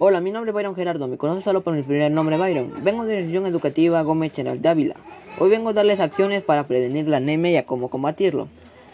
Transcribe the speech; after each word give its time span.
Hola, 0.00 0.20
mi 0.20 0.30
nombre 0.30 0.50
es 0.52 0.54
Byron 0.54 0.76
Gerardo, 0.76 1.08
me 1.08 1.18
conoces 1.18 1.42
solo 1.42 1.62
por 1.62 1.74
mi 1.74 1.82
primer 1.82 2.12
nombre 2.12 2.38
Byron. 2.38 2.72
Vengo 2.84 3.04
de 3.04 3.14
la 3.14 3.20
institución 3.22 3.46
educativa 3.46 4.00
Gómez 4.02 4.32
General 4.32 4.62
Dávila. 4.62 4.94
Hoy 5.40 5.50
vengo 5.50 5.70
a 5.70 5.72
darles 5.72 5.98
acciones 5.98 6.44
para 6.44 6.68
prevenir 6.68 7.08
la 7.08 7.16
anemia 7.16 7.50
y 7.50 7.56
a 7.56 7.66
cómo 7.66 7.90
combatirlo. 7.90 8.46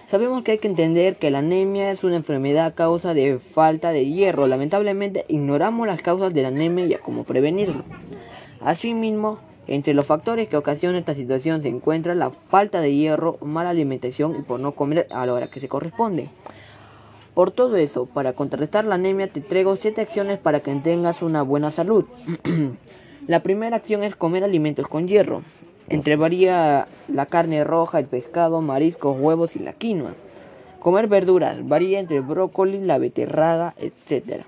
Sabemos 0.07 0.43
que 0.43 0.53
hay 0.53 0.59
que 0.59 0.69
entender 0.69 1.17
que 1.17 1.31
la 1.31 1.41
anemia 1.41 1.91
es 1.91 2.05
una 2.05 2.17
enfermedad 2.17 2.65
a 2.65 2.75
causa 2.75 3.13
de 3.13 3.39
falta 3.39 3.93
de 3.93 4.07
hierro. 4.07 4.47
Lamentablemente 4.47 5.27
ignoramos 5.29 5.87
las 5.87 6.01
causas 6.01 6.33
de 6.33 6.41
la 6.41 6.49
anemia 6.49 6.87
y 6.87 6.95
a 6.95 7.01
cómo 7.01 7.25
prevenirlo. 7.25 7.85
Asimismo, 8.63 9.41
entre 9.67 9.93
los 9.93 10.07
factores 10.07 10.49
que 10.49 10.57
ocasionan 10.57 10.97
esta 10.97 11.15
situación 11.15 11.61
se 11.61 11.69
encuentra 11.69 12.15
la 12.15 12.31
falta 12.31 12.81
de 12.81 12.95
hierro, 12.95 13.37
mala 13.43 13.69
alimentación 13.69 14.37
y 14.39 14.43
por 14.43 14.59
no 14.59 14.73
comer 14.73 15.07
a 15.11 15.27
la 15.27 15.35
hora 15.35 15.51
que 15.51 15.61
se 15.61 15.69
corresponde. 15.69 16.31
Por 17.35 17.51
todo 17.51 17.77
eso, 17.77 18.07
para 18.07 18.33
contrarrestar 18.33 18.85
la 18.85 18.95
anemia 18.95 19.27
te 19.27 19.41
traigo 19.41 19.75
7 19.75 20.01
acciones 20.01 20.39
para 20.39 20.61
que 20.61 20.73
tengas 20.77 21.21
una 21.21 21.43
buena 21.43 21.73
salud. 21.73 22.05
la 23.27 23.41
primera 23.41 23.77
acción 23.77 24.05
es 24.05 24.15
comer 24.15 24.45
alimentos 24.45 24.87
con 24.87 25.09
hierro. 25.09 25.43
Entre 25.89 26.15
varía 26.15 26.87
la 27.09 27.27
carne 27.27 27.65
roja, 27.65 27.99
el 27.99 28.07
pescado, 28.07 28.61
mariscos, 28.61 29.19
huevos 29.19 29.57
y 29.57 29.59
la 29.59 29.73
quinoa. 29.73 30.15
Comer 30.79 31.09
verduras 31.09 31.67
varía 31.67 31.99
entre 31.99 32.19
el 32.19 32.23
brócoli, 32.23 32.81
la 32.81 32.99
beterraga, 32.99 33.75
etc. 33.79 34.45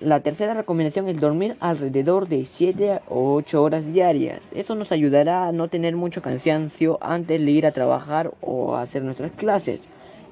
La, 0.00 0.20
tercera 0.20 0.54
recomendación 0.54 1.08
es 1.08 1.18
dormir 1.18 1.56
alrededor 1.58 2.28
de 2.28 2.46
7 2.46 3.00
o 3.08 3.34
8 3.34 3.62
horas 3.62 3.92
diarias. 3.92 4.40
Eso 4.54 4.74
nos 4.74 4.92
ayudará 4.92 5.48
a 5.48 5.52
no 5.52 5.68
tener 5.68 5.96
mucho 5.96 6.22
cansancio 6.22 6.98
antes 7.00 7.44
de 7.44 7.50
ir 7.50 7.66
a 7.66 7.72
trabajar 7.72 8.32
o 8.40 8.76
a 8.76 8.82
hacer 8.82 9.02
nuestras 9.02 9.32
clases. 9.32 9.80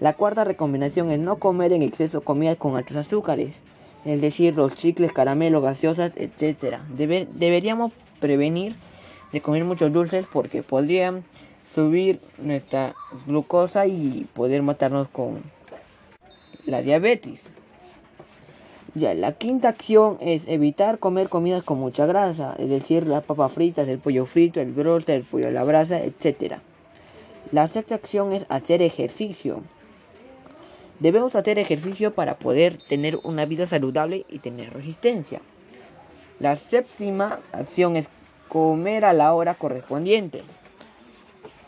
La 0.02 0.14
cuarta 0.14 0.42
recomendación 0.42 1.12
es 1.12 1.20
no 1.20 1.36
comer 1.36 1.72
en 1.72 1.82
exceso 1.82 2.22
comida 2.22 2.56
con 2.56 2.74
altos 2.74 2.96
azúcares, 2.96 3.54
es 4.04 4.20
decir, 4.20 4.52
los 4.56 4.74
chicles, 4.74 5.12
caramelos, 5.12 5.62
gaseosas, 5.62 6.10
etc. 6.16 6.78
deberíamos 7.34 7.92
prevenir 8.18 8.74
de 9.30 9.40
comer 9.40 9.62
muchos 9.62 9.92
dulces 9.92 10.26
porque 10.32 10.64
podrían 10.64 11.22
subir 11.72 12.18
nuestra 12.38 12.96
glucosa 13.28 13.86
y 13.86 14.26
poder 14.34 14.64
matarnos 14.64 15.06
con 15.06 15.40
la 16.66 16.82
diabetes. 16.82 17.40
Ya, 18.96 19.14
la 19.14 19.30
quinta 19.30 19.68
acción 19.68 20.18
es 20.20 20.48
evitar 20.48 20.98
comer 20.98 21.28
comidas 21.28 21.62
con 21.62 21.78
mucha 21.78 22.06
grasa, 22.06 22.56
es 22.58 22.68
decir, 22.68 23.06
las 23.06 23.22
papas 23.22 23.52
fritas, 23.52 23.86
el 23.86 24.00
pollo 24.00 24.26
frito, 24.26 24.60
el 24.60 24.72
broster, 24.72 25.18
el 25.18 25.22
pollo 25.22 25.46
a 25.46 25.52
la 25.52 25.62
brasa, 25.62 26.02
etc. 26.02 26.54
La 27.52 27.68
sexta 27.68 27.94
acción 27.94 28.32
es 28.32 28.46
hacer 28.48 28.82
ejercicio. 28.82 29.62
Debemos 31.02 31.34
hacer 31.34 31.58
ejercicio 31.58 32.14
para 32.14 32.38
poder 32.38 32.78
tener 32.88 33.18
una 33.24 33.44
vida 33.44 33.66
saludable 33.66 34.24
y 34.28 34.38
tener 34.38 34.72
resistencia. 34.72 35.40
La 36.38 36.54
séptima 36.54 37.40
acción 37.50 37.96
es 37.96 38.08
comer 38.48 39.04
a 39.04 39.12
la 39.12 39.34
hora 39.34 39.54
correspondiente. 39.54 40.44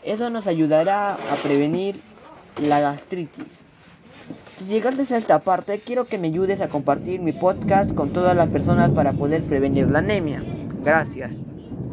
Eso 0.05 0.29
nos 0.29 0.47
ayudará 0.47 1.15
a 1.15 1.35
prevenir 1.43 1.99
la 2.61 2.79
gastritis. 2.79 3.43
Si 4.57 4.65
llegaste 4.67 5.13
a 5.13 5.17
esta 5.17 5.39
parte, 5.39 5.79
quiero 5.79 6.05
que 6.05 6.17
me 6.17 6.27
ayudes 6.27 6.61
a 6.61 6.69
compartir 6.69 7.19
mi 7.19 7.33
podcast 7.33 7.93
con 7.93 8.13
todas 8.13 8.37
las 8.37 8.47
personas 8.47 8.91
para 8.91 9.11
poder 9.11 9.43
prevenir 9.43 9.89
la 9.89 9.99
anemia. 9.99 10.41
Gracias. 10.81 11.35